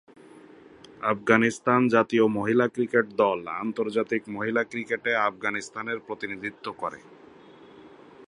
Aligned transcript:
আফগানিস্তান 1.03 1.81
জাতীয় 1.87 2.25
মহিলা 2.27 2.65
ক্রিকেট 2.67 3.05
দল 3.13 3.39
আন্তর্জাতিক 3.63 4.21
মহিলা 4.27 4.61
ক্রিকেটে 4.63 5.11
আফগানিস্তানের 5.29 5.99
প্রতিনিধিত্ব 5.99 6.65
করে। 6.71 6.99